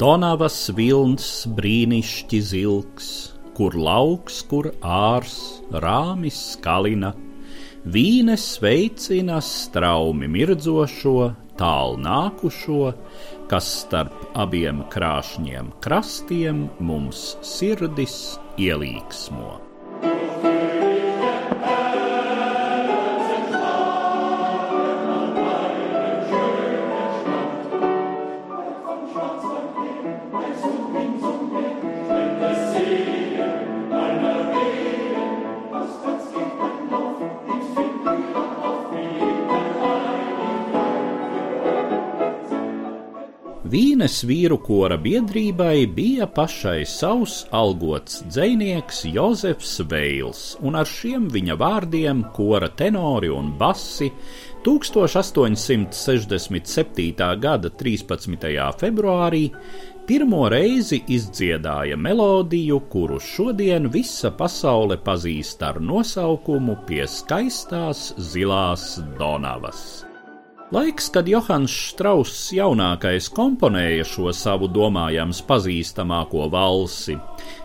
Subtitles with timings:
[0.00, 1.24] Donavas vilns
[1.58, 3.08] brīnišķi zilgs,
[3.52, 5.34] kur lauks, kur ārs,
[5.84, 7.10] rāmis skalina,
[7.84, 11.16] vīnes veicina straumi mirdzošo,
[11.60, 12.94] tālu nākušo,
[13.52, 18.22] kas starp abiem krāšņiem krastiem mums sirdis
[18.56, 19.58] ielīgsmo.
[43.70, 51.54] Vīnes vīru kora biedrībai bija pašai savs algots dzinieks Jozefs Veils, un ar šiem viņa
[51.60, 54.08] vārdiem kora tenori un basi
[54.64, 57.36] 1867.
[57.40, 58.74] gada 13.
[58.80, 59.50] februārī
[60.06, 70.04] pirmo reizi izdziedāja melodiju, kuru šodien visa pasaule pazīst ar nosaukumu Pie skaistās zilās Donavas.
[70.70, 77.16] Laiks, kad Johans Strauss jaunākais komponēja šo savu domājams pazīstamāko valsi,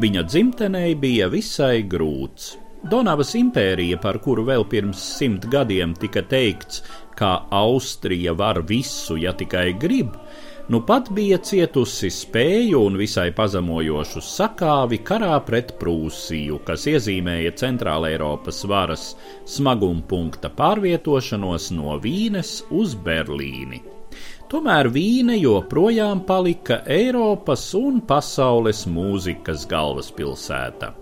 [0.00, 2.54] viņa dzimtenei bija visai grūts.
[2.86, 6.82] Donavas impērija, par kuru vēl pirms simt gadiem tika teikts,
[7.18, 10.12] ka Austrija var visu, ja tikai grib,
[10.68, 18.12] nu pat bija cietusi spēju un visai pazemojošu sakāvi karā pret Prūsiju, kas iezīmēja Centrāla
[18.12, 19.08] Eiropas varas
[19.56, 23.82] smagumpunkta pārvietošanos no Vīnes uz Berlīni.
[24.46, 30.92] Tomēr Vīne joprojām palika Eiropas un pasaules mūzikas galvaspilsēta.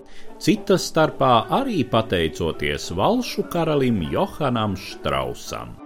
[0.43, 5.77] Cita starpā arī pateicoties valšu karalim Johanam Štrausam.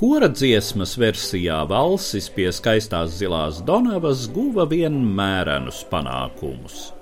[0.00, 6.99] Kora dziesmas versijā valsis pie skaistās zilās Donavas guva vienmērenus panākumus.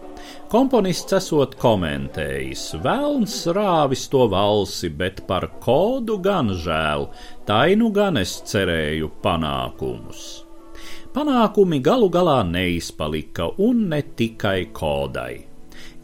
[0.48, 7.08] Komponists esot komentējis, vēlns rāvis to valsi, bet par kodu gan žēl,
[7.48, 10.24] tainu gan es cerēju panākumus.
[11.12, 15.47] Panākumi galu galā neizpalika, un ne tikai kodai.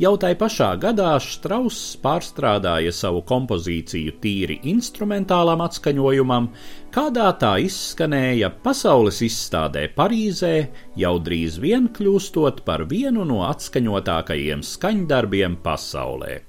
[0.03, 6.49] Jau tai pašā gadā Strauss pārstrādāja savu kompozīciju tīri instrumentālam atskaņojumam,
[6.95, 10.55] kādā tā izskanēja pasaules izstādē Parīzē,
[10.99, 16.41] jau drīz vien kļūstot par vienu no atskaņotākajiem skaņdarbiem pasaulē.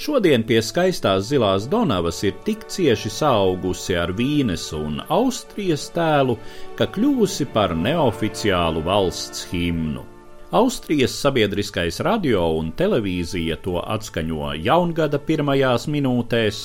[0.00, 6.38] Šodien pie skaistās zilās Donavas ir tik cieši augusi ar Vīnes un Austrijas tēlu,
[6.78, 10.06] ka kļuvusi par neoficiālu valsts himnu.
[10.50, 16.56] Austrijas sabiedriskais radio un televīzija to atskaņo jaungada pirmajās minūtēs,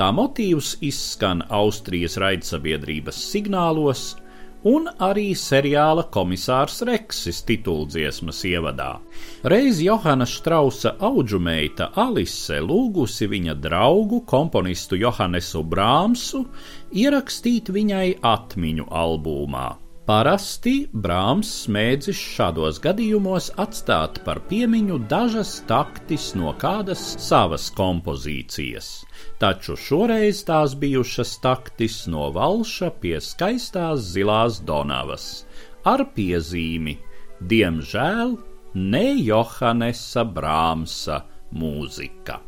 [0.00, 4.04] tā motīvs izskan Austrijas raidsabiedrības signālos,
[4.64, 8.94] un arī seriāla komisārs Reksis tituldziesmas ievadā.
[9.44, 16.46] Reiz Johana Strausa auģumeita Alise lūgusi viņa draugu komponistu Johannesu Brāmsu
[16.96, 19.66] ierakstīt viņai atmiņu albumā.
[20.08, 28.88] Parasti Brāms smēdzis šādos gadījumos atstāt par piemiņu dažas taktis no kādas savas kompozīcijas,
[29.36, 35.28] taču šoreiz tās bijušas taktis no valša pie skaistās zilās Donavas,
[35.84, 36.96] ar piezīmi:
[37.52, 38.36] Diemžēl
[38.80, 41.20] ne Johannesa Brāmsa
[41.52, 42.47] mūzika.